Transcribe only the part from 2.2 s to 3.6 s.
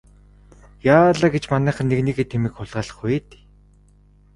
тэмээг хулгайлах вэ дээ.